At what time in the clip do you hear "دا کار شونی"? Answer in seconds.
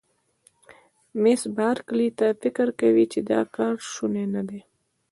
3.29-4.25